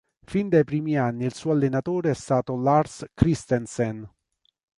Fin 0.29 0.47
dai 0.49 0.63
primi 0.63 0.97
anni 0.97 1.25
il 1.25 1.33
suo 1.35 1.51
allenatore 1.51 2.09
è 2.09 2.13
stato 2.15 2.55
Lars 2.59 3.05
Christensen. 3.13 4.09